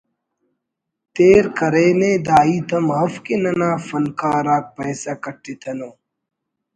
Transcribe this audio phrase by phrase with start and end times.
[1.13, 5.89] تیر کرینے دا ہیت ہم اف کہ ننا فنکار آک پیسہ کٹتنو